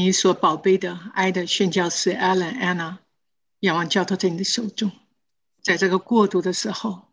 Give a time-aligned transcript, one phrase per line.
[0.00, 3.00] 你所宝贝的爱的宣教士 Alan Anna，
[3.58, 4.90] 仰望交托在你的手中，
[5.62, 7.12] 在这个过渡的时候，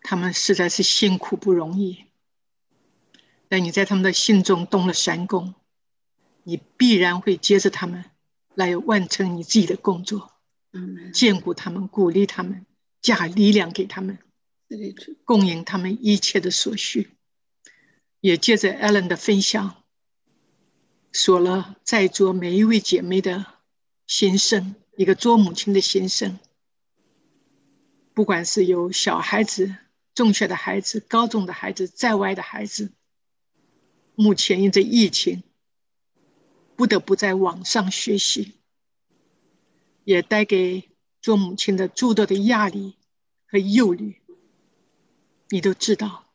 [0.00, 2.06] 他们实在是辛苦不容易。
[3.50, 5.54] 但你在他们的心中动了神功，
[6.42, 8.06] 你必然会接着他们
[8.54, 10.32] 来完成你自己的工作，
[10.72, 12.64] 嗯，眷顾他们，鼓励他们，
[13.02, 14.18] 加力量给他们，
[15.24, 17.10] 供应他们一切的所需。
[18.20, 19.81] 也借着 Ellen 的分享，
[21.12, 23.44] 说了在座每一位姐妹的
[24.06, 26.38] 心声，一个做母亲的心声。
[28.14, 29.76] 不管是有小孩子、
[30.14, 32.92] 中学的孩子、高中的孩子、在外的孩子。
[34.14, 35.42] 目前因着疫情，
[36.76, 38.54] 不得不在网上学习，
[40.04, 40.90] 也带给
[41.20, 42.96] 做母亲的诸多的压力
[43.46, 44.20] 和忧虑。
[45.48, 46.32] 你都知道，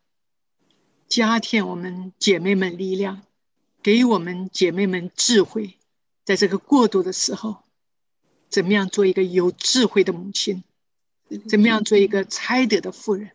[1.08, 3.27] 加添我们姐妹们力量，
[3.88, 5.78] 给我们姐妹们智慧，
[6.26, 7.64] 在这个过渡的时候，
[8.50, 10.66] 怎么样做一个有智慧的母亲？
[11.48, 13.32] 怎么样做一个才德的妇人？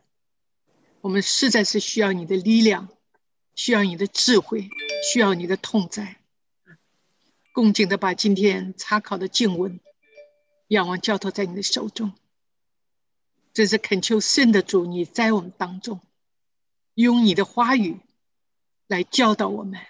[1.01, 2.91] 我们实在是需要你的力量。
[3.55, 4.69] 需要你的智慧，
[5.11, 6.19] 需要你的痛在。
[7.55, 9.81] 恭敬的把今天查考的经文，
[10.69, 12.13] 仰望交托在你的手中。
[13.55, 16.01] 这是恳求圣的主，你在我们当中，
[16.93, 18.01] 用你的话语
[18.87, 19.81] 来教导我们，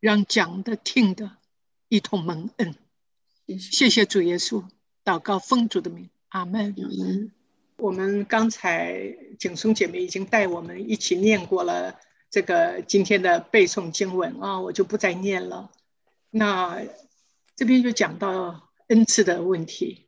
[0.00, 1.36] 让讲的听的
[1.88, 2.74] 一同蒙恩。
[3.58, 4.64] 谢谢主耶稣，
[5.04, 6.74] 祷告奉主的名，阿门。
[7.78, 12.00] 我们刚才景松姐妹已经带我们一起念过了。
[12.28, 15.70] 这个今天的背诵经文啊，我就不再念了。
[16.30, 16.82] 那
[17.54, 20.06] 这边就讲到恩赐的问题，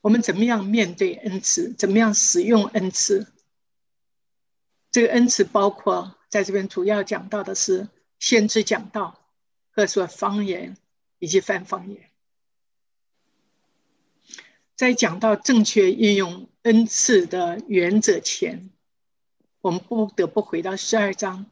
[0.00, 1.72] 我们怎么样面对恩赐？
[1.72, 3.26] 怎么样使用恩赐？
[4.92, 9.28] 这个恩赐包括在这边主要讲到的是先知讲道
[9.70, 10.76] 和说方言
[11.18, 12.10] 以及翻方言。
[14.74, 18.70] 在讲到正确运用恩赐的原则前。
[19.60, 21.50] 我们不得不回到十二章，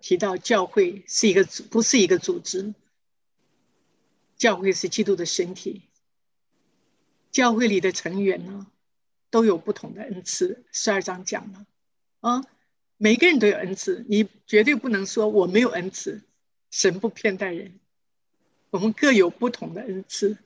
[0.00, 2.74] 提到教会是一个不是一个组织，
[4.36, 5.82] 教会是基督的身体。
[7.30, 8.66] 教会里的成员呢，
[9.30, 10.64] 都有不同的恩赐。
[10.72, 11.66] 十二章讲了，
[12.18, 12.42] 啊，
[12.98, 16.20] 每个人都有恩赐，你绝对不能说我没有恩赐。
[16.70, 17.80] 神不偏待人，
[18.68, 20.36] 我们各有不同的恩赐，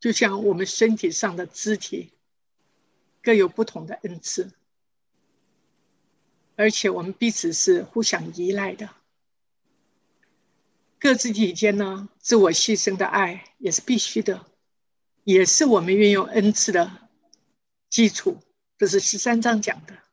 [0.00, 2.12] 就像我们身体上的肢体
[3.22, 4.52] 各有不同的恩赐。
[6.54, 8.88] 而且我们彼此是互相依赖的，
[10.98, 14.46] 各自体间呢，自我牺牲的爱也是必须的，
[15.24, 17.10] 也是我们运用恩赐的
[17.90, 18.38] 基础。
[18.78, 20.05] 这是十三章讲的。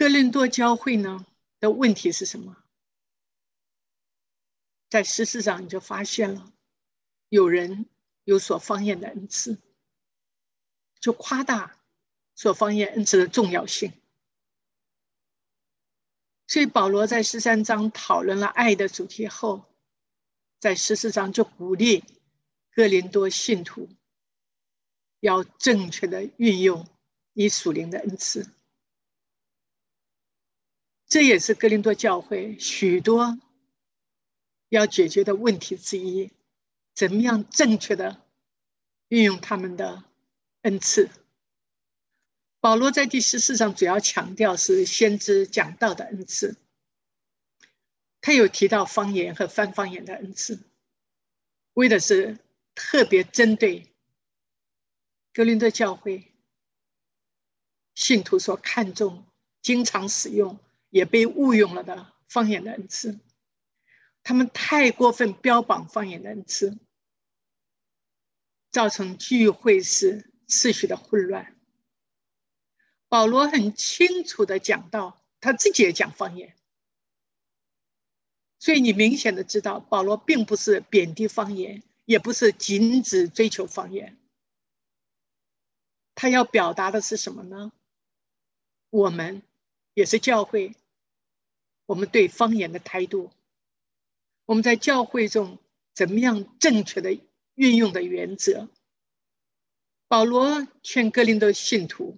[0.00, 1.26] 哥林多教会呢
[1.58, 2.56] 的问题是什么？
[4.88, 6.50] 在十四章你就发现了，
[7.28, 7.84] 有人
[8.24, 9.58] 有所方言的恩赐，
[11.00, 11.78] 就夸大
[12.34, 13.92] 所方言恩赐的重要性。
[16.46, 19.66] 所以保罗在十三章讨论了爱的主题后，
[20.60, 22.02] 在十四章就鼓励
[22.70, 23.86] 哥林多信徒
[25.20, 26.88] 要正确的运用
[27.34, 28.50] 你属灵的恩赐。
[31.10, 33.36] 这也是格林多教会许多
[34.68, 36.30] 要解决的问题之一：
[36.94, 38.22] 怎么样正确的
[39.08, 40.04] 运用他们的
[40.62, 41.10] 恩赐？
[42.60, 46.54] 保罗在第十四章主要强调是先知讲道的恩赐，
[48.20, 50.60] 他有提到方言和翻方言的恩赐，
[51.72, 52.38] 为的是
[52.76, 53.92] 特别针对
[55.32, 56.32] 格林多教会
[57.96, 59.24] 信徒所看重、
[59.60, 60.56] 经常使用
[60.90, 63.18] 也被误用了的方言的恩赐，
[64.22, 66.78] 他们太过分标榜方言的恩赐，
[68.70, 71.56] 造成聚会时秩序的混乱。
[73.08, 76.54] 保罗很清楚的讲到，他自己也讲方言，
[78.58, 84.16] 所以你明显的知道，保罗并不是贬低方言，也不是禁止追求方言。
[86.14, 87.72] 他要表达的是什么呢？
[88.90, 89.42] 我们
[89.94, 90.76] 也是教会，
[91.90, 93.32] 我们对方言的态度，
[94.44, 95.58] 我们在教会中
[95.92, 97.18] 怎么样正确的
[97.56, 98.68] 运用的原则。
[100.06, 102.16] 保罗劝格林的信徒。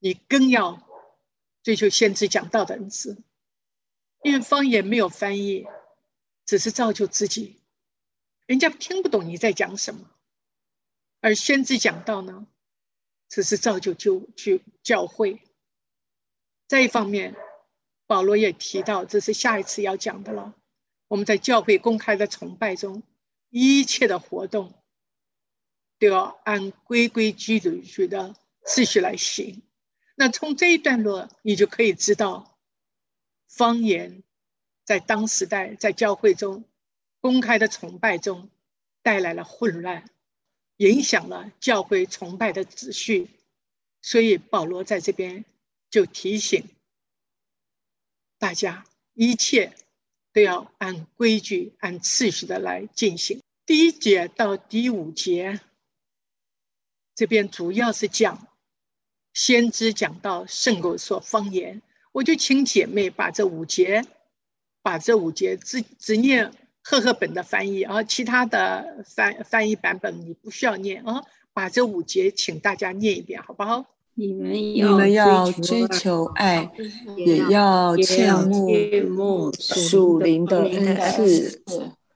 [0.00, 0.86] 你更要
[1.62, 3.16] 追求先知讲道的恩赐，
[4.22, 5.64] 因为方言没有翻译，
[6.44, 7.58] 只是造就自己，
[8.44, 10.04] 人家听不懂你在讲什么；
[11.22, 12.46] 而先知讲道呢，
[13.30, 15.40] 只是造就就就教会。
[16.68, 17.34] 再一方面，
[18.06, 20.54] 保罗也提到，这是下一次要讲的了。
[21.08, 23.02] 我们在教会公开的崇拜中，
[23.50, 24.74] 一切的活动
[25.98, 29.62] 都要按规规矩矩的秩序来行。
[30.14, 32.58] 那从这一段落，你就可以知道，
[33.48, 34.22] 方言
[34.84, 36.64] 在当时代在教会中
[37.20, 38.48] 公开的崇拜中
[39.02, 40.08] 带来了混乱，
[40.76, 43.28] 影响了教会崇拜的秩序。
[44.00, 45.44] 所以保罗在这边
[45.90, 46.68] 就提醒
[48.38, 48.84] 大家，
[49.14, 49.74] 一切。
[50.32, 53.40] 都要按规矩、按次序的来进行。
[53.64, 55.60] 第一节到第五节，
[57.14, 58.46] 这边主要是讲
[59.32, 61.80] 先知讲到圣狗说方言，
[62.12, 64.04] 我就请姐妹把这五节，
[64.82, 66.52] 把这五节只只念
[66.82, 71.24] 赫赫本的翻译，而其他的翻翻译版本你不需要念啊。
[71.54, 73.86] 把这五节请大家念一遍，好不好？
[74.18, 76.70] 你们要追求爱，
[77.18, 78.32] 也要切
[79.02, 81.62] 慕属灵的恩赐，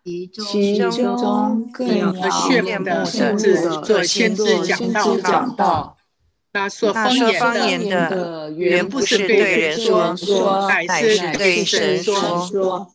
[0.03, 3.37] 其中更要羡慕的是
[3.83, 4.67] 做先知
[5.23, 5.99] 讲道。
[6.55, 7.15] 那说方
[7.69, 9.77] 言的原不是对人
[10.17, 12.95] 说，乃是对神说，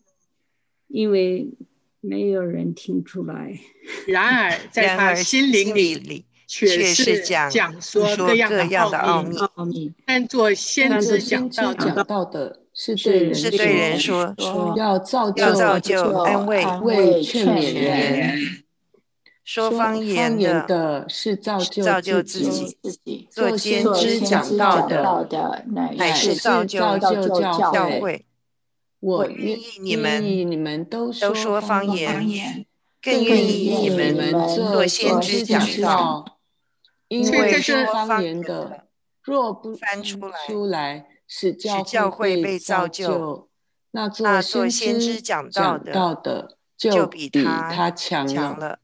[0.87, 1.51] 因为
[2.01, 3.59] 没有人听出来。
[4.07, 6.25] 然而在他心灵里。
[6.47, 8.49] 却是讲讲说各样
[8.91, 9.23] 的奥
[9.65, 18.39] 秘，但做先知讲道的，是对人是对人说说要造就造就安慰安慰劝勉人。
[19.43, 20.35] 说方言
[20.67, 26.79] 的是造就造就自己，做先知讲到的乃是造就
[27.39, 28.25] 教会。
[28.99, 32.65] 我愿意你们你们都说方言，
[32.99, 36.34] 更愿意你们做先知讲道。
[37.07, 38.87] 因为说方言的，
[39.21, 43.49] 若不翻出来，使教会被造就，
[43.91, 48.25] 那做先知讲道的就比他强
[48.57, 48.79] 了。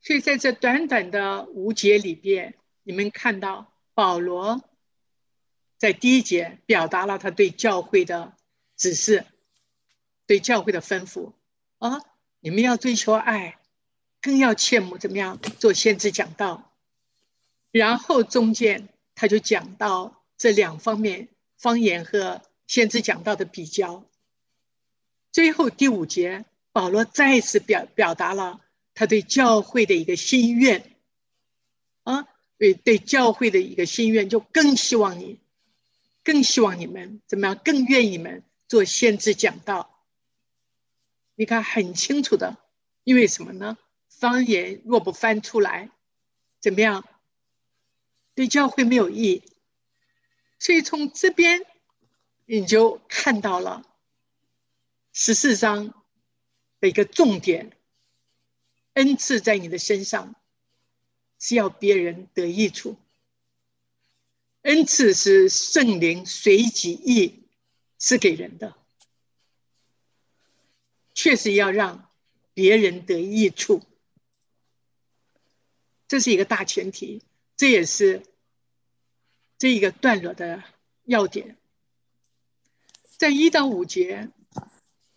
[0.00, 2.54] 所以在这短短的五节里边，
[2.84, 4.62] 你们看到保罗
[5.76, 8.32] 在第一节表达了他对教会的
[8.76, 9.26] 指示，
[10.26, 11.32] 对教会的吩咐
[11.78, 12.00] 啊，
[12.40, 13.58] 你们要追求爱，
[14.22, 16.69] 更要切慕怎么样做先知讲道。
[17.70, 24.04] 然后中间他就讲到这两方面方言和先知讲到的比较。
[25.32, 28.60] 最后第五节，保罗再次表表达了
[28.94, 30.96] 他对教会的一个心愿，
[32.02, 32.26] 啊，
[32.58, 35.38] 对对教会的一个心愿，就更希望你，
[36.24, 40.04] 更希望你们怎么样，更愿意你们做先知讲道。
[41.36, 42.56] 你看很清楚的，
[43.04, 43.78] 因为什么呢？
[44.08, 45.90] 方言若不翻出来，
[46.60, 47.04] 怎么样？
[48.34, 49.42] 对教会没有益，
[50.58, 51.66] 所以从这边
[52.46, 53.84] 你就看到了
[55.12, 55.92] 十四章
[56.80, 57.76] 的一个重点：
[58.94, 60.34] 恩赐在你的身上
[61.38, 62.96] 是要别人得益处，
[64.62, 67.42] 恩赐是圣灵随己意
[67.98, 68.76] 赐给人的，
[71.12, 72.10] 确实要让
[72.54, 73.82] 别人得益处，
[76.08, 77.22] 这是一个大前提。
[77.60, 78.22] 这也是
[79.58, 80.64] 这一个段落的
[81.04, 81.58] 要点，
[83.18, 84.30] 在一到五节，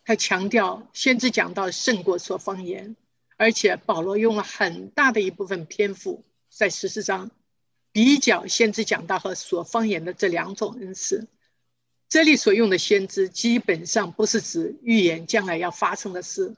[0.04, 2.98] 他强调先知讲到胜过说方言，
[3.38, 7.32] 而且保罗用了很大的一部分篇幅在十四章
[7.94, 11.30] 比较先知讲道和说方言的这两种恩赐。
[12.10, 16.58] 这里所用的先知基本上不是指预言将来要发生的事，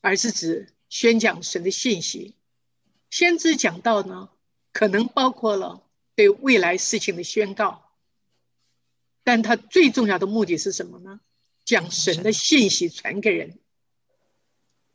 [0.00, 2.34] 而是指宣讲神的信息。
[3.10, 4.30] 先知讲道呢？
[4.72, 5.82] 可能包括了
[6.14, 7.90] 对未来事情的宣告，
[9.24, 11.20] 但它最重要的目的是什么呢？
[11.64, 13.58] 将神的信息传给人，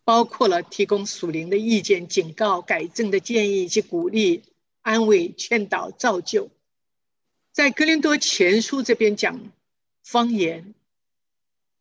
[0.03, 4.43] 包括了提供属灵的意见、警告、改正的建议以及鼓励、
[4.81, 6.49] 安慰、劝导、造就。
[7.53, 9.39] 在格林多前书这边讲
[10.03, 10.73] 方言，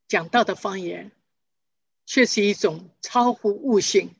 [0.07, 1.11] 讲到的方言，
[2.07, 4.11] 却是一种超乎悟性、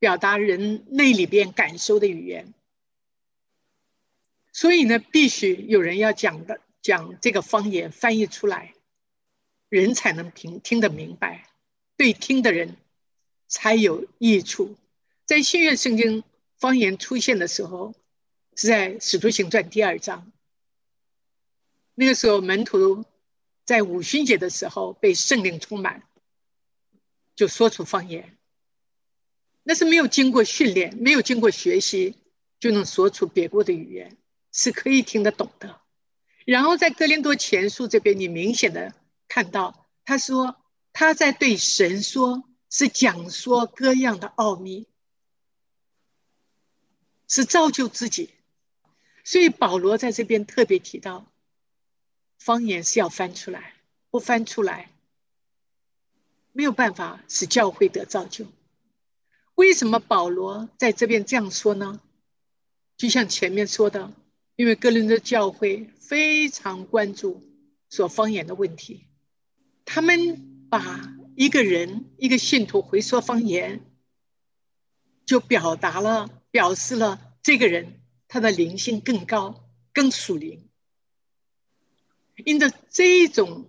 [0.00, 2.52] 表达人内里边感受的语言。
[4.52, 8.74] 所以呢，必须有人要讲的讲这个方言翻译出来，
[9.68, 11.48] 人才能听听得明白，
[11.96, 12.76] 对听的人
[13.48, 14.76] 才有益处。
[15.24, 16.22] 在新约圣经
[16.58, 17.94] 方言出现的时候，
[18.54, 20.30] 是在使徒行传第二章。
[21.94, 23.04] 那个时候门徒
[23.64, 26.02] 在五旬节的时候被圣灵充满，
[27.34, 28.36] 就说出方言。
[29.62, 32.16] 那是没有经过训练、没有经过学习
[32.60, 34.18] 就能说出别国的语言。
[34.52, 35.80] 是可以听得懂的，
[36.44, 38.94] 然后在哥林多前书这边，你明显的
[39.26, 40.56] 看到，他说
[40.92, 44.86] 他在对神说，是讲说各样的奥秘，
[47.26, 48.30] 是造就自己。
[49.24, 51.32] 所以保罗在这边特别提到，
[52.38, 53.74] 方言是要翻出来，
[54.10, 54.90] 不翻出来，
[56.52, 58.46] 没有办法使教会得造就。
[59.54, 62.00] 为什么保罗在这边这样说呢？
[62.96, 64.12] 就像前面说的，
[64.62, 67.42] 因为哥林多教会非常关注
[67.90, 69.08] 说方言的问题，
[69.84, 73.84] 他们把一个人一个信徒回说方言，
[75.26, 78.00] 就表达了表示了这个人。
[78.28, 80.68] 他的灵性更高，更属灵。
[82.44, 83.68] 因着这种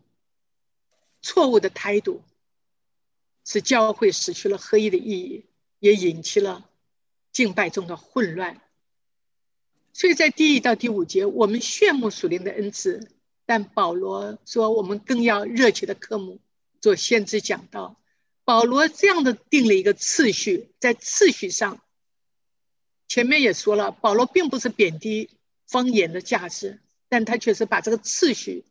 [1.23, 2.21] 错误的态度，
[3.43, 5.45] 使教会失去了合一的意义，
[5.79, 6.69] 也引起了
[7.31, 8.62] 敬拜中的混乱。
[9.93, 13.07] 所以在第一到第五节，我们炫目属灵的恩赐，
[13.45, 16.41] 但保罗说我们更要热切的科目
[16.81, 18.00] 做先知讲道。
[18.43, 21.79] 保罗这样的定了一个次序，在次序上。
[23.07, 25.29] 前面也说了，保罗并不是贬低
[25.67, 28.65] 方言的价值，但他却是把这个次序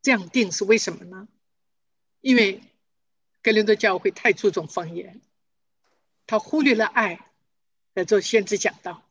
[0.00, 1.28] 这样定，是为什么呢？
[2.22, 2.62] 因为
[3.42, 5.20] 格林多教会太注重方言，
[6.26, 7.30] 他忽略了爱
[7.92, 9.04] 来做先知讲道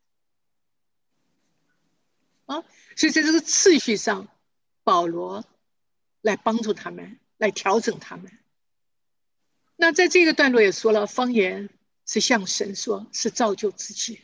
[2.52, 2.66] 啊，
[2.98, 4.28] 所以在这个次序上，
[4.84, 5.46] 保罗
[6.22, 8.32] 来帮助他们，来调整他们。
[9.78, 11.70] 那在这个段落也说了，方言
[12.06, 14.20] 是向神说，是造就自己。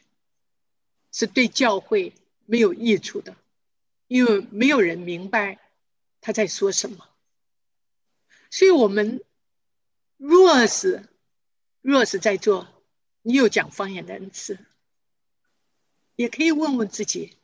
[1.09, 2.13] 是对教会
[2.45, 3.35] 没有益处的，
[4.07, 5.57] 因为没有人明白
[6.21, 7.07] 他在说什么。
[8.51, 9.23] 所以，我们
[10.17, 11.07] 若是
[11.81, 12.67] 若是在做，
[13.23, 14.59] 你有讲方言的恩赐，
[16.15, 17.35] 也可以问问自己：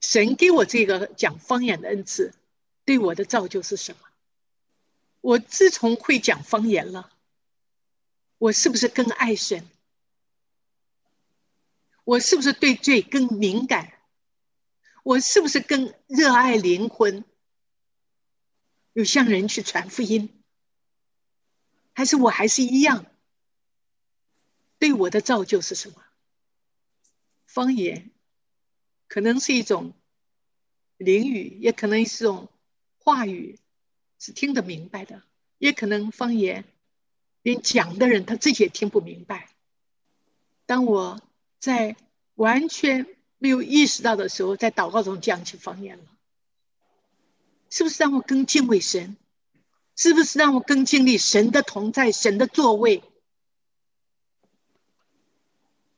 [0.00, 2.34] 神给我这个讲方言的恩赐，
[2.84, 4.00] 对我的造就是什么？
[5.20, 7.12] 我自从会讲方言了，
[8.38, 9.68] 我是不是更爱神？
[12.04, 13.92] 我是不是对罪更敏感？
[15.02, 17.24] 我是不是更热爱灵魂？
[18.94, 20.42] 有向人去传福音，
[21.92, 23.06] 还是我还是一样？
[24.78, 26.02] 对我的造就是什么？
[27.46, 28.10] 方言
[29.10, 29.92] 可能是一种
[30.96, 32.48] 灵语，也可能是一种
[32.96, 33.58] 话语，
[34.18, 35.20] 是听得明白的；
[35.58, 36.64] 也可能方言
[37.42, 39.50] 连讲的人他自己也听不明白。
[40.64, 41.20] 当我。
[41.60, 41.94] 在
[42.36, 46.04] 完全没有意识到的时候，在祷告中讲起方言了，
[47.68, 49.14] 是不是让我更敬畏神？
[49.94, 53.02] 是不是让我更经历神的同在、神的座位？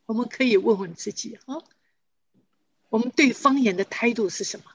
[0.06, 1.62] 我们可以问问自己啊，
[2.92, 4.66] 我们对方言的态度是什么？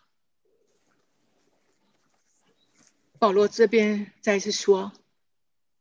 [3.20, 4.92] 保罗这边再次说，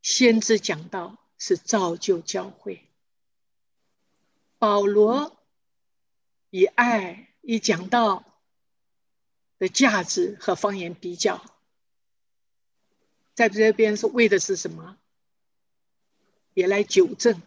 [0.03, 2.83] 先知讲道是造就教会。
[4.59, 5.35] 保罗
[6.51, 8.23] 以爱以讲道
[9.57, 11.43] 的价值和方言比较，
[13.33, 14.95] 在这边是为的是什么？
[16.53, 17.41] 也来纠正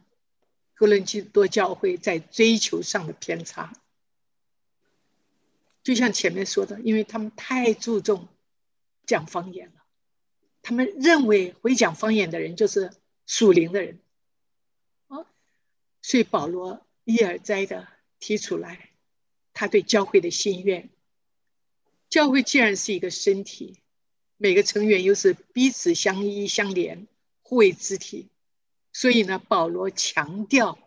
[0.75, 3.73] 哥伦基多教会在追求上的偏差。
[5.83, 8.29] 就像前面说的，因为他们太注重
[9.07, 9.83] 讲方言了，
[10.63, 12.93] 他们认为会讲方言的人就是
[13.27, 14.01] 属灵的人，
[15.09, 15.27] 啊，
[16.03, 16.87] 所以保罗。
[17.05, 17.89] 一而再的
[18.21, 18.91] 提出来，
[19.53, 20.91] 他对教会的心愿。
[22.09, 23.81] 教会既然是一个身体，
[24.37, 27.09] 每个成员又是彼此相依相连、
[27.43, 28.29] 互为肢体，
[28.93, 30.79] 所以呢，保罗强调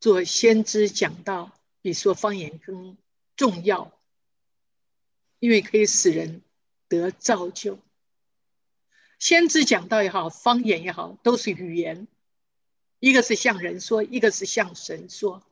[0.00, 1.52] 做先知讲道
[1.82, 2.96] 比说方言更
[3.36, 3.97] 重要，
[5.38, 6.42] 因为可以使人
[6.88, 7.78] 得造就。
[9.18, 12.06] 先知讲道也好，方言也好，都是语言，
[13.00, 15.44] 一个是向人说，一个是向神说。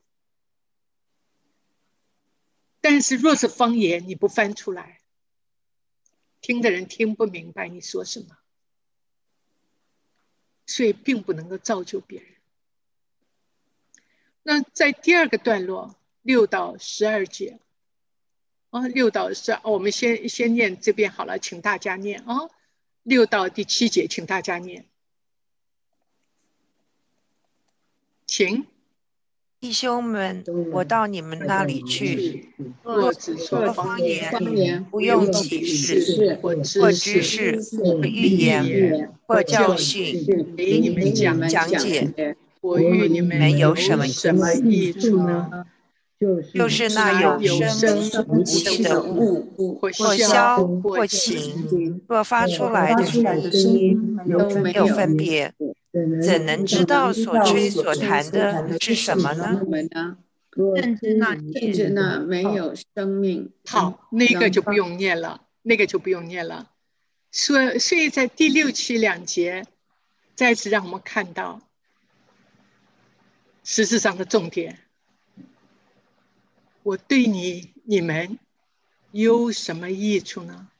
[2.79, 5.01] 但是，若是方言，你不翻出来，
[6.39, 8.37] 听的人听不明白你说什么，
[10.65, 12.31] 所以并不能够造就别人。
[14.43, 17.59] 那在第二个段落六到十二节，
[18.69, 22.49] 啊，六到十二，我们先先念这边好了，请大家念啊，
[23.03, 24.85] 六到第七节，请大家念，
[28.25, 28.65] 请。
[29.59, 32.49] 弟兄们，我到你们那里去，
[32.83, 45.65] 若只说方言，不用启示或知识、或预言、或教训，给你们讲讲解，我与你们有什么什么益处呢？
[46.19, 55.53] 就是那有生无气的物，或消或晴，若发出来的声音都没有分别，
[56.23, 59.61] 怎能知道所吹所弹的是什么呢？
[60.75, 63.51] 甚至那甚至那没有生命。
[63.67, 66.71] 好，那个就不用念了，那个就不用念了。
[67.31, 69.65] 所所以，在第六期两节，
[70.33, 71.61] 再次让我们看到
[73.63, 74.79] 实质上的重点。
[76.87, 78.39] 我对你、你们
[79.11, 80.71] 有什么益处呢？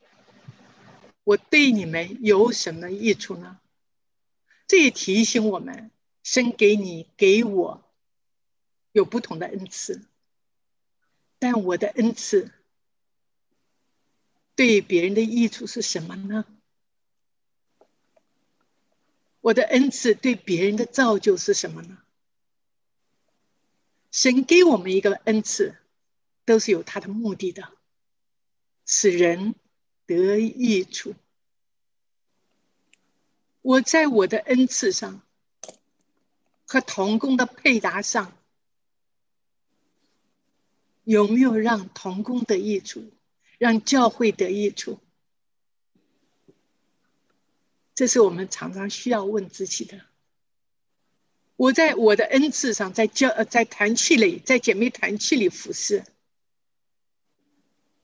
[1.26, 3.60] 我对你们有什么益处呢？
[4.68, 5.92] 这也提醒我们：
[6.24, 7.84] 神给你、给我
[8.94, 10.02] 有不同的恩赐，
[11.40, 12.54] 但我的恩赐
[14.56, 16.46] 对别人的益处是什么呢？
[19.42, 21.98] 我的恩赐对别人的造就是什么呢？
[24.10, 25.76] 神给我们一个恩赐。
[26.48, 27.74] 都是有他的目的的，
[28.86, 29.54] 使人
[30.06, 31.14] 得益处。
[33.62, 35.22] 我在我的恩赐上
[36.66, 38.34] 和童工的配搭上，
[41.04, 43.12] 有没有让童工得益处，
[43.58, 45.02] 让教会得益处？
[47.94, 50.00] 这是我们常常需要问自己的。
[51.58, 56.06] 我在我的恩赐上，在教在团契里，在姐妹团契里服侍。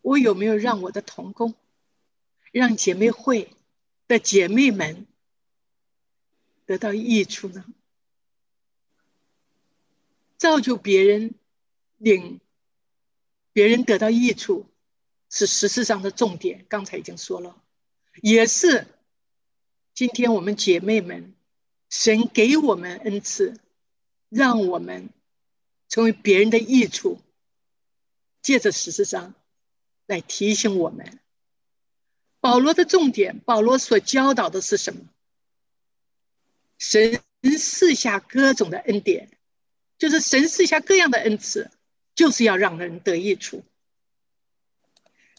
[0.04, 1.56] 我有没有让我的同工、
[2.52, 3.50] 让姐妹会
[4.08, 5.08] 的姐妹们
[6.66, 7.66] 得到益处呢？
[10.38, 11.34] 造就别人、
[11.98, 12.42] 领
[13.54, 14.66] 别人得到益处，
[15.30, 16.66] 是实质上的重点。
[16.68, 17.56] 刚才已经说了，
[18.22, 18.86] 也是
[19.94, 21.34] 今天我们姐妹们，
[21.90, 23.58] 神给我们恩赐，
[24.28, 25.10] 让我们
[25.88, 27.22] 成为别人的益处，
[28.42, 29.34] 借着实质上。
[30.06, 31.20] 来提醒我们，
[32.40, 35.02] 保罗的重点，保罗所教导的是什么？
[36.78, 37.22] 神
[37.58, 39.30] 赐下各种的恩典，
[39.98, 41.72] 就是神赐下各样的恩赐，
[42.16, 43.64] 就是要让人得益处。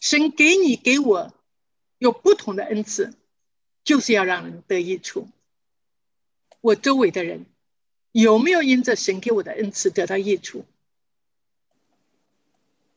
[0.01, 1.33] 神给你给我
[1.97, 3.13] 有不同的恩赐，
[3.83, 5.27] 就是要让人得益处。
[6.61, 7.45] 我周围的人
[8.11, 10.65] 有没有因着神给我的恩赐得到益处？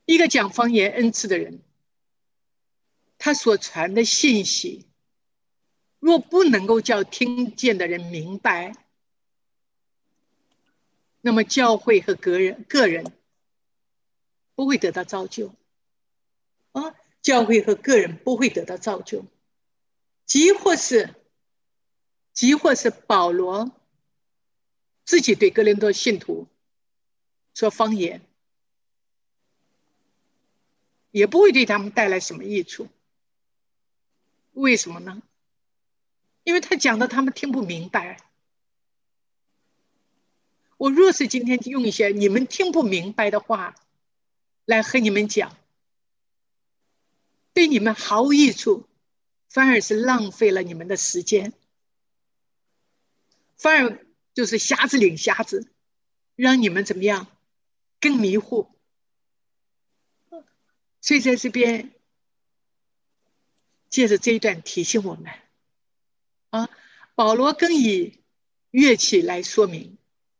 [0.08, 1.60] 一个讲方言恩赐的人，
[3.18, 4.86] 他所传的信息，
[5.98, 8.72] 若不能够叫听见的人明白，
[11.20, 13.12] 那么教会和个人个人
[14.54, 15.54] 不会得到造就。
[16.72, 19.26] 啊，教会和个人不会得到造就，
[20.24, 21.14] 即或是，
[22.32, 23.72] 即或是保罗
[25.04, 26.46] 自己对哥林多信徒
[27.52, 28.22] 说方言。
[31.10, 32.88] 也不会对他们带来什么益处。
[34.52, 35.22] 为什么呢？
[36.44, 38.22] 因为他讲的他们听不明白。
[40.78, 43.74] 我若是今天用一些你们听不明白的话
[44.64, 45.56] 来和你们讲，
[47.52, 48.86] 对你们毫无益处，
[49.48, 51.52] 反而是浪费了你们的时间，
[53.56, 55.70] 反而就是瞎子领瞎子，
[56.36, 57.26] 让你们怎么样
[58.00, 58.70] 更迷糊。
[61.00, 61.92] 所以在这边，
[63.88, 65.32] 借着这一段提醒我们，
[66.50, 66.68] 啊，
[67.14, 68.20] 保罗更以
[68.70, 69.96] 乐器来说明，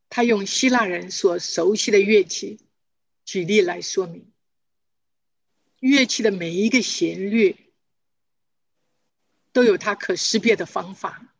[0.08, 2.58] 他用希腊人所熟悉的乐器
[3.24, 4.30] 举例来说明，
[5.80, 7.56] 乐器的每一个旋律
[9.52, 11.34] 都有它可识别的方法，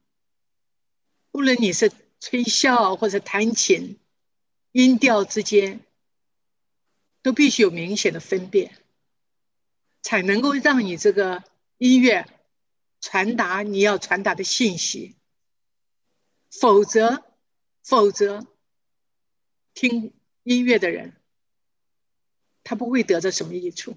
[1.33, 3.99] 无论你是吹箫或者弹琴，
[4.73, 5.81] 音调之间
[7.21, 8.77] 都必须有明显的分辨。
[10.03, 11.45] 才能够让你这个
[11.77, 12.27] 音乐
[13.01, 15.17] 传达你要传达的信息，
[16.51, 17.25] 否则，
[17.83, 18.47] 否则
[19.75, 21.15] 听音乐的人
[22.65, 23.97] 他不会得到什么益处。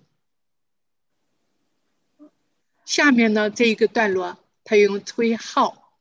[2.85, 5.97] 下面呢这一个段落，他用吹号，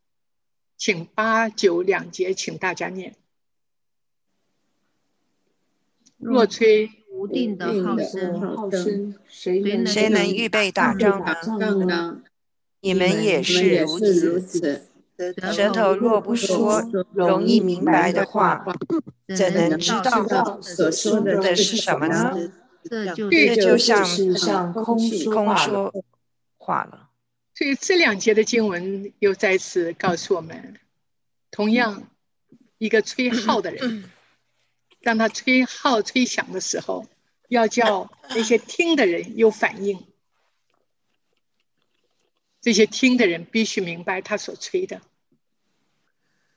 [0.77, 3.17] 请八九两节，请大家念。
[6.17, 7.00] 若吹。
[7.11, 7.97] 无定的号
[8.71, 11.23] 声，谁能谁能预备打仗
[11.87, 12.23] 呢？
[12.81, 13.99] 你们也是如
[14.41, 14.87] 此。
[15.53, 18.65] 舌头若不说容易明白的话，
[19.37, 22.53] 怎能知道所说的是什么呢？
[22.89, 24.97] 这就像空
[25.31, 25.93] 空说
[26.57, 27.11] 话了。
[27.55, 30.77] 所以这两节的经文又再次告诉我们，
[31.51, 32.05] 同样
[32.79, 34.05] 一个吹号的人。
[35.03, 37.07] 当他吹号吹响的时候，
[37.49, 40.07] 要叫那些听的人有反应。
[42.61, 45.01] 这些听的人必须明白他所吹的。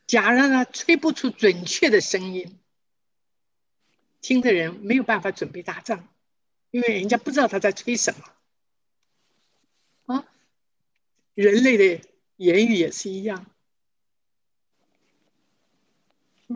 [0.06, 2.60] 假如他吹不出准确的声音，
[4.20, 6.10] 听的人没有办法准备打仗，
[6.72, 10.14] 因为人家不知道他在吹什么。
[10.14, 10.26] 啊，
[11.34, 13.46] 人类的言语也是一样。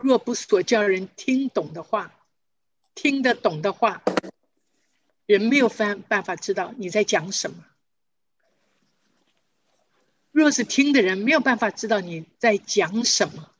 [0.02, 2.14] 若不所叫人听懂的话，
[2.94, 4.02] 听得懂的话，
[5.26, 7.64] 人没有办办法知道你在讲什么。
[10.30, 13.50] 若是听的人没有办法知道你在讲什么，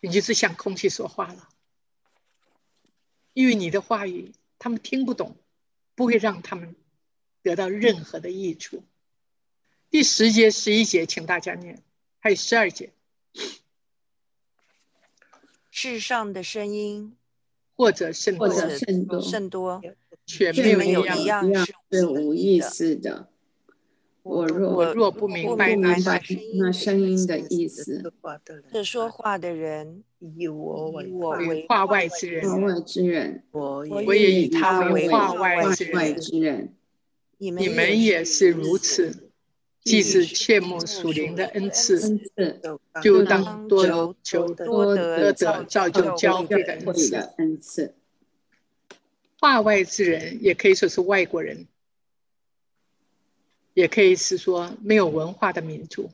[0.00, 1.48] 你就是向空气说话了，
[3.34, 5.36] 因为你的话语他们听不懂，
[5.94, 6.74] 不会让他们
[7.42, 8.82] 得到任何的益处。
[9.90, 11.82] 第十节、十一节，请大家念，
[12.18, 12.92] 还有十二节。
[15.82, 17.16] 世上的声音，
[17.74, 19.80] 或者甚或者甚多，甚多，
[20.26, 21.50] 却没有一样
[21.90, 23.30] 是无意思的。
[24.22, 25.96] 我若我若不明白那
[26.58, 28.12] 那声音的意思，
[28.70, 36.74] 这说话的人以我为话外之人，话外之人，我也以他为话外之人。
[37.38, 39.29] 你们也是如此。
[39.82, 42.20] 既是切莫属灵的恩赐，
[43.02, 46.74] 就当多求多得的造就教会的
[47.38, 47.94] 恩赐。
[49.38, 51.66] 话外之人也可以说是外国人。
[53.72, 56.10] 也可以是说没有文化的民族。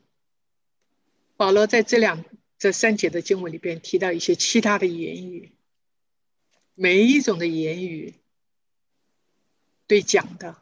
[1.39, 2.23] 保罗在这两
[2.59, 5.53] 这三节的经文里边提到一些其他的言语，
[6.75, 8.15] 每一种的言语
[9.87, 10.57] 对讲的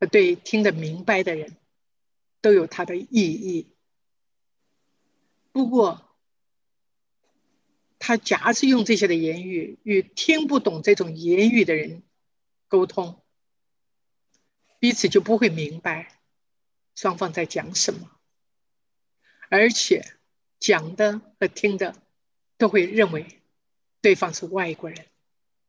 [0.00, 1.56] 和对听得明白的人
[2.42, 3.72] 都有它的意义。
[5.52, 6.06] 不过，
[7.98, 12.02] 他假使用这些的言语与听不懂这种言语的人
[12.68, 13.22] 沟通。
[14.80, 16.20] 彼此就不会明白
[16.96, 18.10] 双方在讲什么，
[19.48, 20.04] 而且
[20.58, 21.94] 讲的和听的
[22.58, 23.40] 都会认为
[24.00, 25.06] 对方是外国人。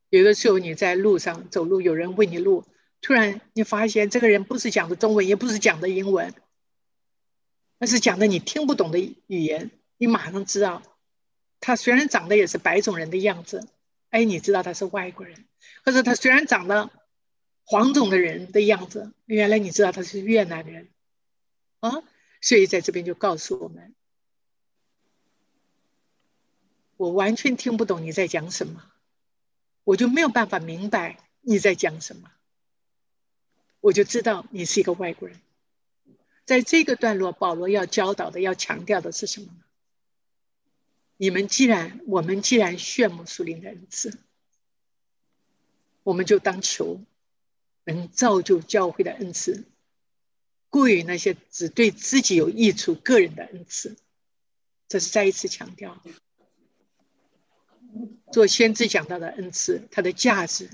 [0.09, 2.65] 有的时候你在路上走路，有人问你路，
[3.01, 6.33] 突然你发现这个人不是讲的中文，也不是讲的英文，
[7.83, 10.81] 而是讲的你听不懂的语言，你马上知道
[11.59, 13.67] 他虽然长得也是白种人的样子，
[14.09, 15.43] 哎，你知道他是外国人，
[15.83, 16.89] 或者他虽然长得。
[17.65, 20.89] 黄种的人的样子，原来你知道他是越南人
[21.79, 22.03] 啊，
[22.41, 23.95] 所以在这边就告诉我们，
[26.97, 28.83] 我完全听不懂你在讲什么，
[29.85, 32.29] 我就没有办法明白你在讲什么，
[33.79, 35.39] 我就知道你是一个外国人。
[36.45, 39.63] 在这个段落，保罗要教导的、要强调的是什么呢？
[41.17, 44.17] 你们既然我们既然炫目树林的恩赐，
[46.03, 47.01] 我们就当求。
[47.85, 49.65] 能造就教会的恩赐，
[50.69, 53.97] 过于那些只对自己有益处、个人的恩赐，
[54.87, 56.01] 这是再一次强调。
[58.31, 60.69] 做先知讲到的恩赐，它的价值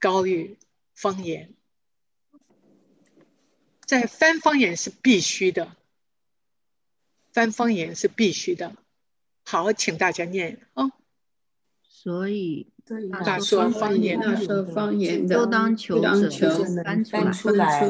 [0.00, 0.56] 高于
[0.92, 1.54] 方言。
[3.88, 5.68] 在翻方言是必须的，
[7.32, 8.74] 翻方言是必须的。
[9.46, 10.92] 好，请大家念哦。
[11.88, 12.68] 所以。
[13.22, 16.08] 他说方言，他说方言的，都当求者
[16.68, 17.86] 能翻出来。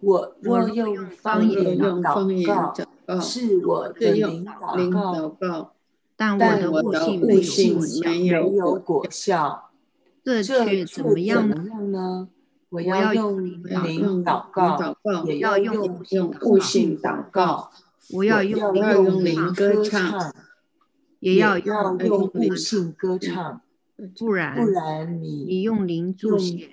[0.00, 2.44] 我若用方言祷
[3.06, 5.74] 告，是我的领祷告，
[6.16, 9.70] 但我的悟性没有果效。
[10.24, 11.48] 这却怎么样
[11.92, 12.28] 呢？
[12.74, 13.62] 我要用灵
[14.24, 15.86] 祷告，也要用
[16.42, 17.70] 悟性祷告。
[18.10, 20.34] 我要用灵歌唱，
[21.20, 23.60] 也要用悟性歌唱。
[24.18, 26.70] 不然，不然你你用灵助写，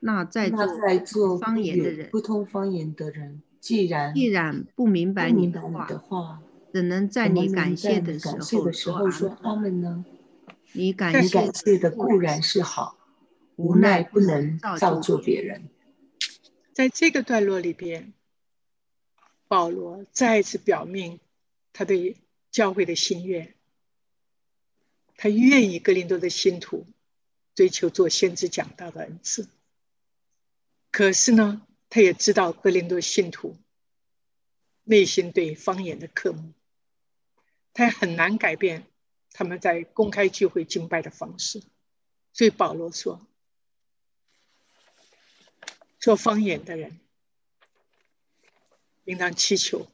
[0.00, 0.50] 那在
[0.98, 5.88] 做方言的人，不通方言的人，既然既然不明白你的话，
[6.70, 8.28] 怎能在你感谢的时
[8.90, 10.04] 候说阿门呢？
[10.74, 12.97] 你感谢的固然是好，
[13.58, 15.68] 无奈不能造就别人。
[16.72, 18.12] 在这个段落里边，
[19.48, 21.18] 保罗再次表明
[21.72, 22.16] 他对
[22.52, 23.56] 教会的心愿。
[25.16, 26.86] 他愿意格林多的信徒
[27.56, 29.48] 追求做先知讲道的恩赐，
[30.92, 33.56] 可是呢，他也知道格林多信徒
[34.84, 36.52] 内心对方言的渴慕，
[37.74, 38.86] 他也很难改变
[39.32, 41.60] 他们在公开聚会敬拜的方式，
[42.32, 43.26] 所以保罗说
[45.98, 47.00] ：“说方言的人
[49.04, 49.90] 应当祈求，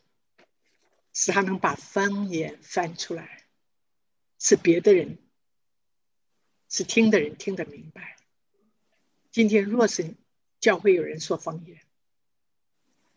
[1.12, 3.40] 使他能把方言翻出来。”
[4.36, 5.16] 是别的人，
[6.68, 8.18] 是听的人听得明白。
[9.30, 10.14] 今天若是
[10.60, 11.80] 教会有人说方言，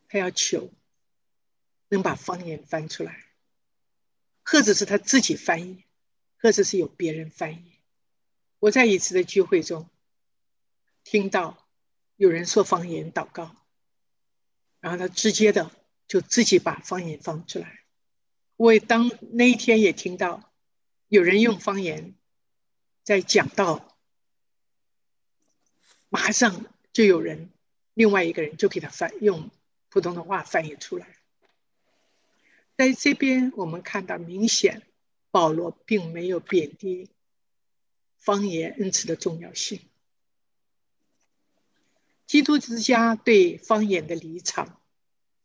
[0.08, 0.72] 他要求
[1.90, 3.26] 能把方言翻出来，
[4.46, 5.84] 或者是他自己翻译，
[6.38, 7.74] 或者是有别人翻译。
[8.60, 9.90] 我在一次的聚会中
[11.04, 11.67] 听到
[12.18, 13.56] 有人说方言祷告，
[14.80, 15.72] 然后他直接的
[16.08, 17.82] 就自己把方言放出来。
[18.56, 20.52] 我也当那一天也听到
[21.08, 22.16] 有人用方言
[23.04, 23.98] 在讲道，
[26.10, 27.52] 马上就有人
[27.94, 29.52] 另外一个人就给他翻用
[29.90, 31.08] 普通的话翻译出来。
[32.76, 34.82] 在这边我们看到明显
[35.30, 37.10] 保罗并没有贬低
[38.18, 39.80] 方言恩赐的重要性。
[42.28, 44.80] 基督之家对方言的立场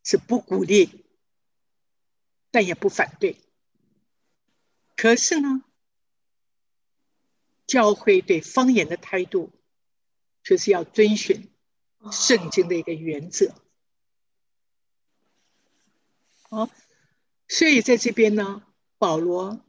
[0.05, 1.07] 是不鼓励。
[2.55, 3.39] 但也不反对。
[4.95, 5.65] 可是呢，
[7.67, 9.51] 教会对方言的态度，
[10.45, 11.49] 却是要遵循
[12.11, 13.55] 圣经的一个原则。
[16.43, 16.69] 好，
[17.49, 18.63] 所以在这边呢，
[18.99, 19.65] 保罗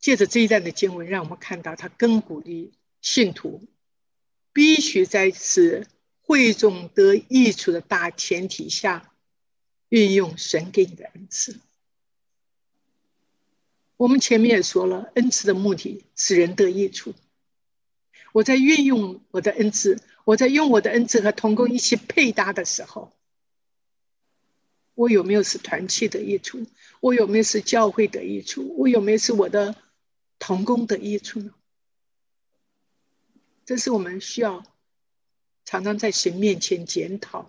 [0.00, 3.68] 借着这一段的经文，让我们看到他更鼓励信徒，
[4.52, 5.86] 必须在此
[6.30, 9.12] 会众得益处的大前提下，
[9.88, 11.58] 运用神给你的恩赐。
[13.96, 17.14] 我们前面也说了，恩赐的目的使人得益处。
[18.30, 23.12] 我在运用我的恩赐，我在用我的恩赐和同工一起配搭的时候，
[24.94, 26.64] 我有没有使团契得益处？
[27.00, 28.72] 我有没有使教会得益处？
[28.78, 29.74] 我有没有使我的
[30.38, 31.52] 同工得益处呢？
[33.64, 34.62] 这是我们需要
[35.70, 37.48] 常常在神面前检讨、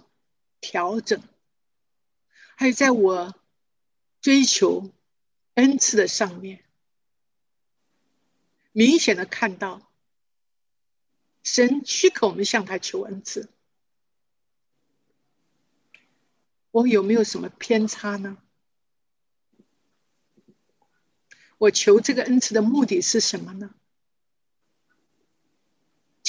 [0.60, 1.24] 调整，
[2.56, 3.34] 还有在我
[4.22, 4.92] 追求。
[5.56, 6.64] 恩赐的上面，
[8.74, 9.92] 明显的看到，
[11.42, 13.50] 神许可我们向他求恩赐。
[16.70, 18.38] 我有没有什么偏差呢？
[21.58, 23.74] 我求这个恩赐的目的是什么呢？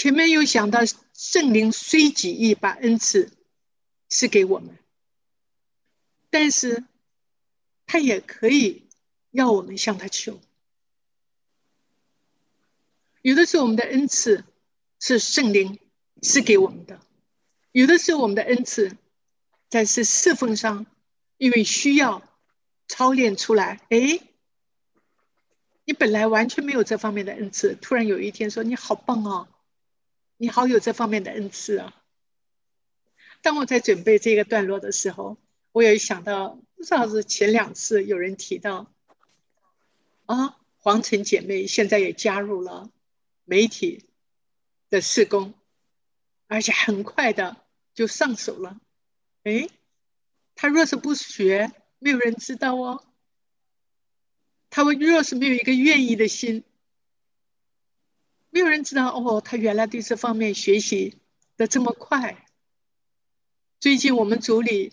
[0.03, 0.81] 前面有想到
[1.15, 3.31] 圣灵虽己意把恩赐
[4.09, 4.77] 赐给我们，
[6.29, 6.83] 但是
[7.87, 8.88] 他也可以。
[9.31, 10.41] 要我们向他求，
[13.23, 14.45] 有的时候我们的恩赐
[14.99, 15.79] 是圣灵
[16.21, 17.01] 赐给我们的，
[17.71, 18.95] 有的时候我们的恩赐
[19.71, 20.85] 在是侍奉上，
[21.38, 22.23] 因为需要
[22.88, 23.81] 操练出来。
[23.88, 24.21] 哎，
[25.85, 29.49] 你本来完全没有这方面的恩赐，突然有一天说你好棒哦，
[30.37, 32.03] 你好有这方面的恩赐啊！
[33.42, 35.37] 当我在准备这个段落的时候，
[35.73, 38.92] 我也想到，不知道是前两次有人提到。
[40.27, 42.90] 啊，黄晨姐妹现在也加入了
[43.45, 44.09] 媒体
[44.90, 45.55] 的施工，
[46.47, 47.57] 而且很快的
[47.95, 48.81] 就上手了。
[49.45, 49.68] 哎，
[50.55, 53.05] 他若是不学，没有人知道哦。
[54.71, 56.64] 他若是没有一个愿意的心，
[58.53, 59.41] 没有人知道哦。
[59.41, 61.17] 他原来对这方面学习
[61.57, 62.47] 的这么快。
[63.81, 64.93] 最近我们组里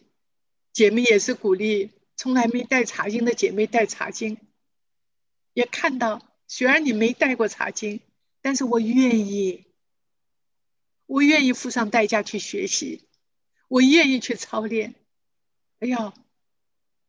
[0.72, 4.38] 姐妹也是鼓励从来没带茶经的姐妹带茶经。
[5.54, 8.00] 也看到，虽然你没带过茶经，
[8.42, 9.66] 但是我愿意，
[11.06, 13.10] 我愿意付上代价去学习，
[13.68, 14.96] 我愿意去操练。
[15.80, 16.14] 哎呀，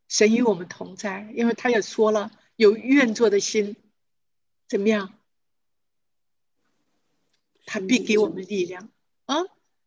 [0.09, 3.77] 神与我们同在，因为他也说了，有愿做的心，
[4.67, 5.15] 怎么样？
[7.73, 8.91] 他必给我们力量
[9.27, 9.37] 啊，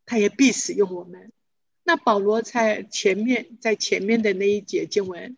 [0.05, 1.33] 他也必使用我们。
[1.83, 5.37] 那保罗在前面，在前面的那一节经文。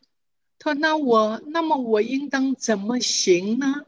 [0.60, 3.88] 他说：“那我，那么我应当怎么行呢？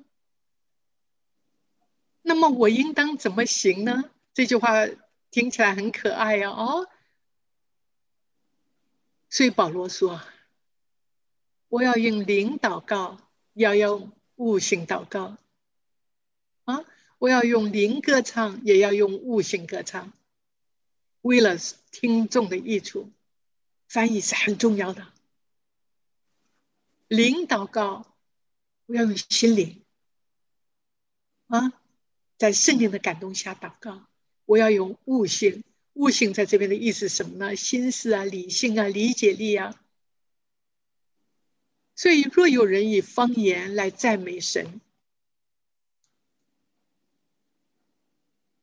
[2.24, 4.88] 那么我应当怎么行呢？”这句话
[5.30, 6.88] 听起来很可爱呀，哦。
[9.30, 10.20] 所以保罗说
[11.70, 13.20] ：“我要用灵祷告，
[13.54, 15.38] 要用悟性祷告。
[17.18, 20.14] 我要用灵歌唱，也要用悟性歌唱，
[21.22, 21.58] 为了
[21.92, 23.12] 听众的益处。
[23.88, 25.08] 翻译是很重要的。”
[27.08, 28.06] 灵祷告，
[28.86, 29.82] 我要用心灵
[31.48, 31.72] 啊，
[32.38, 34.08] 在圣灵的感动下祷告。
[34.44, 37.56] 我要用悟性，悟性在这边的意思什么呢？
[37.56, 39.82] 心思啊，理性啊，理解力啊。
[41.96, 44.82] 所以，若有人以方言来赞美神，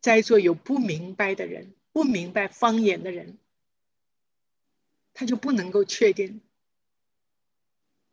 [0.04, 3.38] 在座有不明白的人，不明白方言的人，
[5.14, 6.42] 他就不能够确定。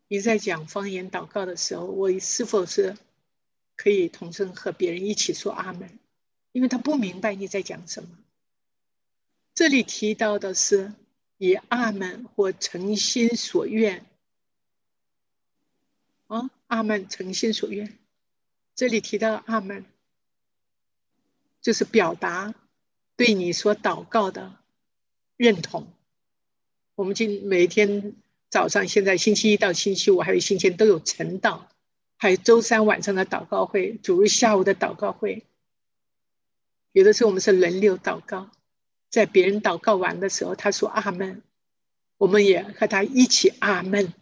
[0.08, 2.96] 你在讲方言祷告的时候，我是否是
[3.76, 5.98] 可以同声和别人一起说阿门，
[6.52, 8.08] 因为他不明白你在讲什么。
[9.52, 10.94] 这里提到的是
[11.36, 14.06] 以阿门或诚心所愿，
[16.28, 17.98] 啊，阿门诚心所愿。
[18.74, 19.84] 这里提到阿门，
[21.62, 22.54] 就是表达
[23.16, 24.56] 对你所祷告的
[25.36, 25.86] 认同。
[26.94, 28.14] 我们今每天
[28.50, 31.62] 早上，现在星期一到星期五还有星期天都有晨祷，
[32.18, 35.46] 还有周三晚上的祷告会，主日下午的祷告会。
[36.92, 38.50] 有的时候我们是轮流祷告。
[39.08, 41.42] 在别人祷告完的时候，他说阿门，
[42.16, 44.14] 我们也和他一起阿门。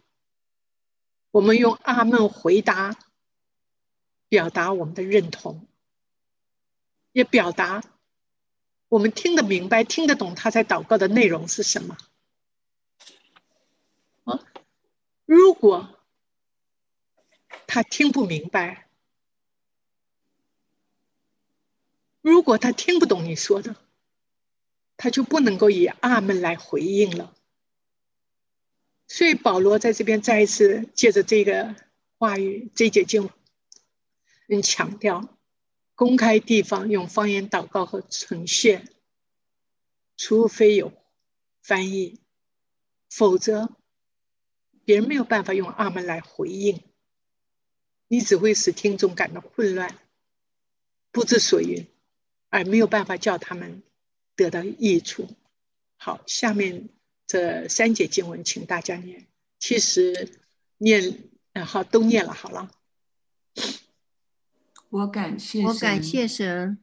[1.30, 2.96] 我们用阿门回答，
[4.28, 5.64] 表达我们的认同，
[7.12, 7.82] 也表达
[8.88, 11.96] 我们听得明白、听得懂他在祷告的内容是什么。
[14.24, 14.40] 啊，
[15.24, 15.98] 如果
[17.66, 18.88] 他听不明白，
[22.20, 23.76] 如果他听不懂你说的。
[25.02, 27.34] 他就不能够以阿门来回应了，
[29.08, 31.74] 所以保罗在这边再一次借着这个
[32.18, 33.30] 话语，这节经
[34.48, 35.38] 文强调：
[36.00, 38.88] 公开地方用方言祷告和呈现，
[40.16, 40.94] 除非有
[41.60, 42.18] 翻译，
[43.10, 43.76] 否则
[44.86, 46.80] 别人没有办法用阿门来回应，
[48.08, 49.98] 你只会使听众感到混乱、
[51.12, 51.86] 不知所云，
[52.48, 53.82] 而没有办法叫他们。
[54.36, 55.28] 得到益处。
[55.98, 56.88] 好，下面
[57.26, 59.26] 这三节经文，请大家念。
[59.58, 60.40] 其实
[60.78, 62.32] 念，然后都念了。
[62.32, 62.70] 好了，
[64.90, 66.76] 我感谢我感谢神。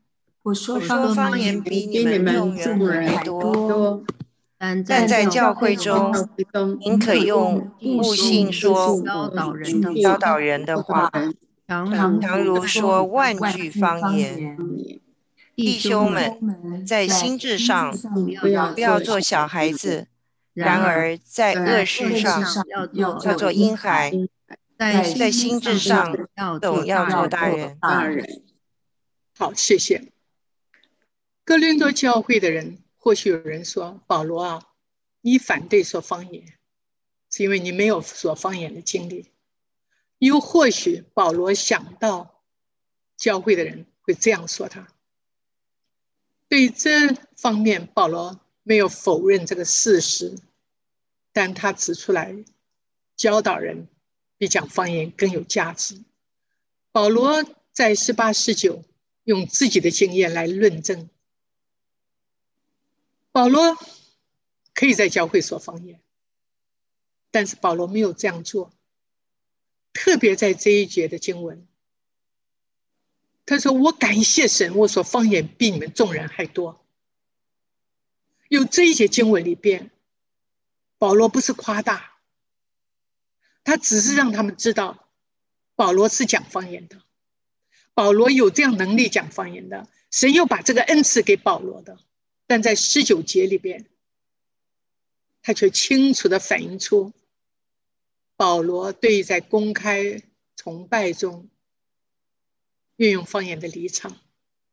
[0.43, 0.80] 我说
[1.13, 4.02] 方言比你们众人还多，
[4.58, 6.13] 但在教会中，
[6.80, 11.12] 您可用悟性说教导人的教导人的话，
[11.67, 14.58] 常如说万句方言。
[15.54, 17.91] 弟兄们，在心智上
[18.39, 20.06] 不要做小孩子；
[20.54, 22.43] 然而在恶事上
[22.93, 24.12] 要做婴孩；
[24.78, 26.16] 在在心智上
[26.62, 27.78] 总要做大人。
[27.80, 28.44] 大人，
[29.36, 30.12] 好，谢谢。
[31.44, 34.68] 哥林多教会的人，或许有人说：“保罗啊，
[35.22, 36.46] 你反对说方言，
[37.32, 39.32] 是因为你没有说方言的经历。”
[40.20, 42.44] 又或许保罗想到
[43.16, 44.88] 教会的人会这样说他。
[46.48, 50.36] 对这方面，保罗没有否认这个事实，
[51.32, 52.44] 但他指出来，
[53.16, 53.88] 教导人
[54.38, 56.02] 比讲方言更有价值。
[56.91, 58.84] 保罗在十八、十九
[59.23, 61.10] 用自己的经验来论证，
[63.32, 63.78] 保罗
[64.73, 66.00] 可以在教会说方言，
[67.32, 68.71] 但是保罗没有这样做，
[69.93, 71.67] 特别在这一节的经文。
[73.45, 76.86] 他说：“我感谢神，我说方言比你们众人还多。
[78.50, 79.89] 有这一节经文里边，
[80.97, 82.16] 保罗不是夸大，
[83.67, 85.10] 他只是让他们知道，
[85.75, 87.01] 保罗是讲方言的，
[87.93, 89.89] 保罗有这样能力讲方言的。
[90.10, 91.99] 神又把这个恩赐给保罗的，
[92.45, 93.86] 但在十九节里边，
[95.41, 97.12] 他却清楚的反映出
[98.38, 100.21] 保罗对在公开
[100.56, 101.49] 崇拜中。”
[102.95, 104.15] 运用方言的离场，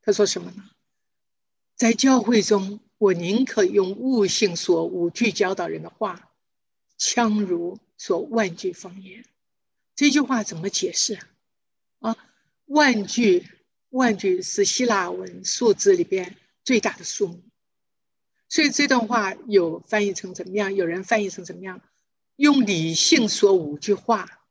[0.03, 0.71] 他说什么呢？
[1.75, 6.31] 在教会中，我宁可用悟性说五句教导人的话，
[6.97, 9.25] 枪如说万句方言。
[9.95, 11.19] 这句话怎么解释
[12.01, 12.17] 啊？
[12.67, 13.49] 万句，
[13.91, 17.43] 万句是希腊文数字里边最大的数目，
[18.49, 20.75] 所以这段话有翻译成怎么样？
[20.75, 21.81] 有人翻译成怎么样？
[22.37, 24.45] 用理性说五句话，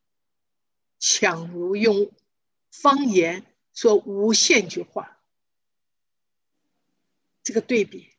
[0.99, 2.11] 强如用
[2.71, 3.45] 方言。
[3.75, 5.19] 说无限句话，
[7.41, 8.11] 这个对比，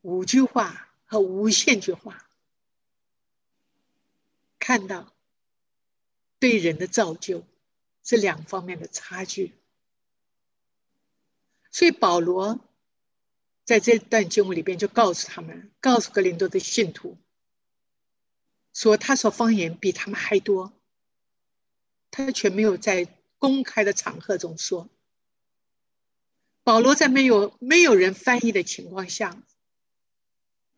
[0.00, 2.25] 五句话和无限句话，
[4.66, 5.14] 看到
[6.40, 7.44] 对人的造就
[8.02, 9.54] 这两方面的差距。
[11.70, 12.58] 所以保罗
[13.64, 17.16] 在这段经文里边就告诉他们，告诉格林多的信徒，
[18.74, 20.72] 说他说方言比他们还多，
[22.10, 23.08] 他却没有在。
[23.38, 24.88] 公开的场合中说，
[26.64, 29.40] 保罗在没有没有人翻译的情况下，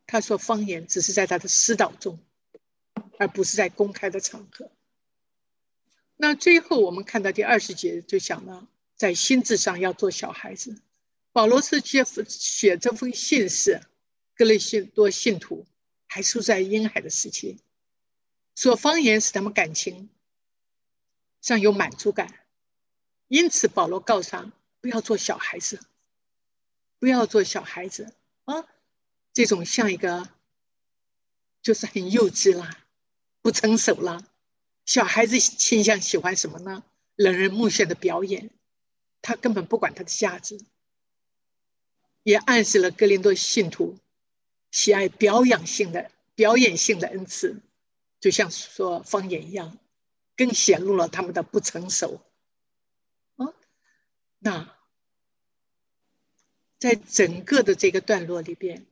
[0.07, 2.19] 他说方言只是在他的私祷中，
[3.19, 4.71] 而不是在公开的场合。
[6.17, 8.67] 那最后我们看到第二十节，就讲到
[8.97, 10.81] 在心智上要做小孩子。
[11.33, 13.83] 保罗是写写这封信是
[14.35, 15.67] 格雷信多信徒
[16.07, 17.59] 还处在婴孩的时期，
[18.55, 20.09] 说方言使他们感情
[21.41, 22.47] 上有满足感。
[23.29, 25.81] 因此保罗告诉他不要做小孩子，
[26.99, 28.15] 不要做小孩子
[28.47, 28.65] 啊！
[29.35, 30.29] 这种像一个
[31.63, 32.88] 就是很幼稚啦，
[33.49, 34.29] 不成熟了。
[34.85, 36.85] 小孩子倾向喜欢什么呢？
[37.15, 38.51] 冷人目眩的表演，
[39.23, 40.61] 他根本不管他的价值，
[42.25, 43.97] 也暗示了格林多信徒
[44.71, 47.59] 喜爱表演性的表演性的恩赐，
[48.21, 49.79] 就像说方言一样，
[50.37, 52.21] 更显露了他们的不成熟。
[53.37, 53.55] 啊，
[54.41, 54.77] 那
[56.79, 58.85] 在整个的这个段落里边，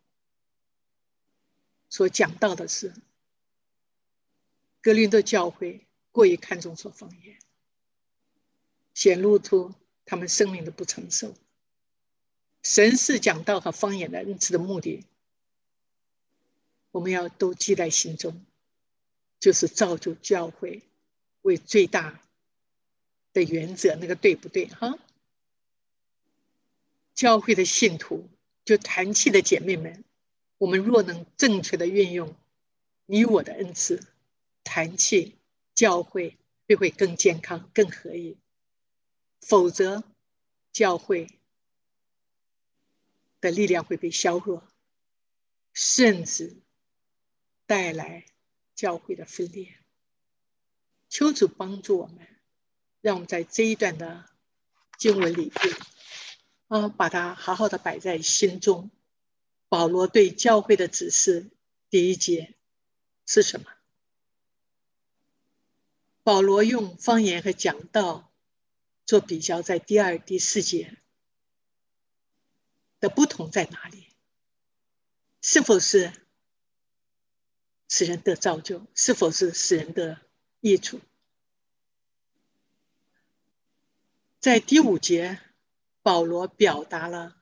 [1.91, 2.95] 所讲到的是
[4.87, 7.37] 格林多教会过于看重说方言。
[8.95, 9.75] 显露出
[10.05, 11.35] 他们生命的不成熟。
[12.63, 15.05] 神是讲道和方言的恩赐的目的，
[16.93, 18.41] 我们要都记在心中，
[19.41, 20.81] 就是造就教会
[21.43, 22.21] 为最大
[23.33, 24.67] 的原则，那个对不对？
[24.67, 24.97] 哈，
[27.13, 28.29] 教会的信徒
[28.65, 30.05] 就团契的姐妹们，
[30.59, 32.37] 我们若能正确的运用
[33.07, 34.01] 你我的恩赐，
[34.67, 35.39] 团契
[35.77, 36.37] 教会
[36.67, 38.37] 就会更健康、更合一。
[39.41, 40.03] 否则，
[40.73, 41.39] 教会
[43.41, 44.67] 的力量会被削弱，
[45.73, 46.57] 甚至
[47.65, 48.27] 带来
[48.75, 49.77] 教会的分裂。
[51.09, 52.27] 求主帮助我们，
[53.01, 54.29] 让我们在这一段的
[54.99, 55.77] 经文里边，
[56.67, 58.91] 啊，把它好好的摆在心中。
[59.69, 61.51] 保罗对教会的指示，
[61.89, 62.57] 第一节
[63.25, 63.76] 是什么？
[66.27, 68.33] 保罗用方言和讲道。
[69.05, 70.99] 做比较，在第二、第四节
[72.99, 74.09] 的不同在哪里？
[75.41, 76.13] 是否是
[77.89, 78.85] 使人得造就？
[78.97, 80.21] 是否是使人的
[80.59, 81.01] 益处？
[84.41, 85.41] 在第五节，
[86.03, 87.41] 保罗表达了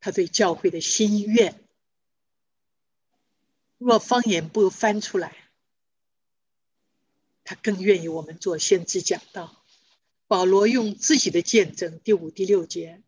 [0.00, 1.58] 他对教会的心愿。
[3.78, 5.47] 若方言不翻出来，
[7.48, 9.64] 他更愿意我们做先知讲道。
[10.26, 13.02] 保罗用自己的见证，第五、第六节，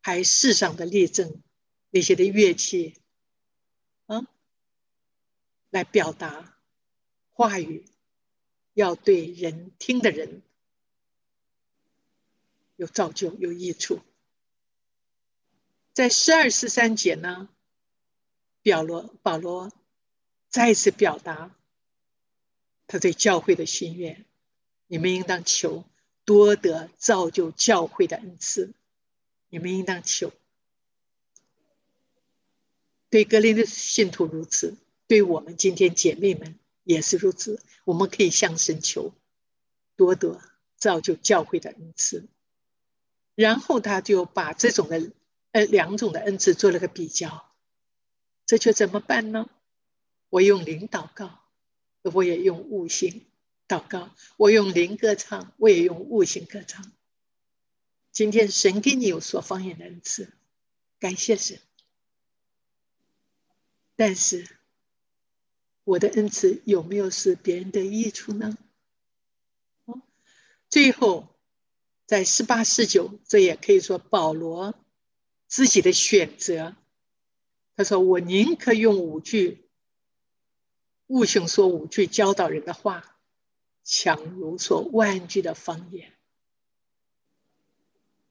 [0.00, 1.40] 还世上的例证，
[1.90, 2.96] 那些的乐器，
[4.06, 4.26] 啊，
[5.70, 6.58] 来表达
[7.30, 7.84] 话语，
[8.74, 10.42] 要对人听的人
[12.74, 14.00] 有造就、有益处。
[15.92, 17.48] 在十二、十三节呢，
[18.64, 19.70] 保罗保罗
[20.48, 21.54] 再次表达
[22.86, 24.24] 他对教会的心愿：
[24.86, 25.84] 你们应当求。
[26.24, 28.72] 多得造就教会的恩赐，
[29.48, 30.32] 你们应当求。
[33.08, 34.76] 对格林的信徒如此，
[35.06, 37.62] 对我们今天姐妹们也是如此。
[37.84, 39.12] 我们可以向神求，
[39.94, 40.40] 多得
[40.76, 42.26] 造就教会的恩赐。
[43.36, 45.12] 然后他就把这种的
[45.52, 47.52] 呃两种的恩赐做了个比较，
[48.46, 49.48] 这就怎么办呢？
[50.28, 51.38] 我用灵祷告，
[52.12, 53.26] 我也用悟性。
[53.68, 56.92] 祷告，我用灵歌唱，我也用悟性歌唱。
[58.12, 60.32] 今天神给你有说方言的恩赐，
[60.98, 61.58] 感谢神。
[63.96, 64.46] 但是
[65.84, 68.56] 我的恩赐有没有是别人的益处呢？
[70.68, 71.28] 最后
[72.06, 74.74] 在十八、十九，这也可以说保罗
[75.46, 76.76] 自己的选择。
[77.76, 79.65] 他说：“我宁可用五句
[81.06, 83.04] 悟性说五句教导人的话。”
[83.88, 86.12] 强如说万句的方言，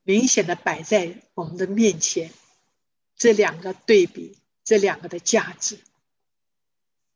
[0.04, 2.34] 明显的摆在我们的面前，
[3.16, 5.80] 这两个对比，这两个的价值。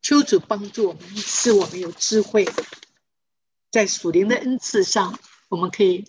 [0.01, 2.47] 求主帮助我们，使我们有智慧，
[3.69, 6.05] 在属灵的恩赐上，我们可以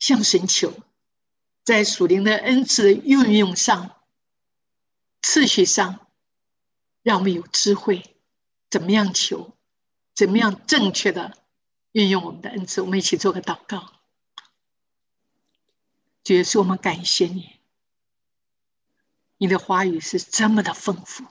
[0.00, 0.70] 向神求；
[1.62, 3.94] 在属灵的恩赐的运用上、
[5.22, 6.08] 次序上，
[7.04, 8.16] 让我们有智慧，
[8.70, 9.54] 怎么样求，
[10.14, 11.36] 怎么样正确的。
[11.92, 13.92] 运用我们的恩赐，我们一起做个祷告。
[16.22, 17.58] 主耶稣，我们感谢你，
[19.38, 21.24] 你的话语是这么的丰富，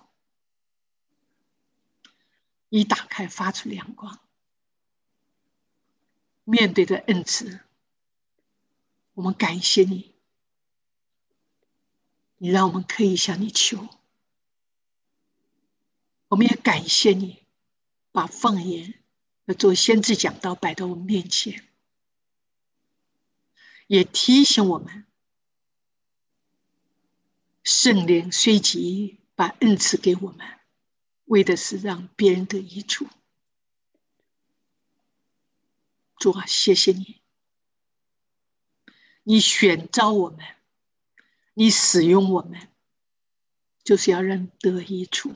[2.68, 4.20] 一打开发出亮光。
[6.44, 7.62] 面对的恩赐，
[9.14, 10.14] 我们感谢你，
[12.36, 13.88] 你让我们可以向你求。
[16.30, 17.44] 我们也感谢你，
[18.12, 18.96] 把放言。
[19.58, 21.68] 做先知讲道摆到我们面前，
[23.88, 25.08] 也提醒我们：
[27.64, 30.60] 圣灵虽急，把恩赐给我们，
[31.26, 33.08] 为的是让别人得益处。
[36.20, 37.20] 主啊，谢谢你，
[39.24, 40.46] 你选召我们，
[41.56, 42.70] 你使用我们，
[43.84, 45.34] 就是要让得益处。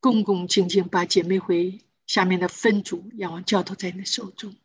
[0.00, 4.56] 恭恭敬敬把姐妹会下面的分组仰望教头在你的手中，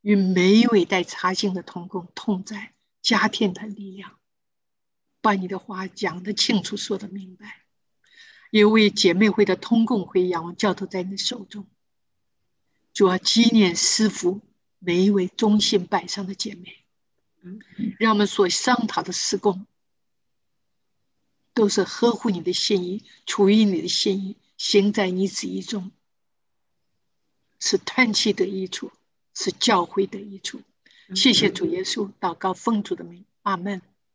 [0.00, 4.18] 与每一位带茶经的同工同在，加添他力量，
[5.20, 7.62] 把你的话讲得清楚，说得明白。
[8.50, 11.66] 也为姐妹会的通共会仰望教头在你的手中，
[12.92, 14.40] 主要纪念师傅。
[14.84, 16.84] 每一位忠心摆上的姐妹，
[18.00, 19.64] 让我们所商讨的施工，
[21.54, 25.90] 都是呵护你的心意，出于你的心意，行在你旨意中，
[27.58, 28.92] 是叹气的益处，
[29.34, 30.62] 是教会的益处。
[31.16, 33.82] 谢谢主耶稣，祷告奉主的名，阿门。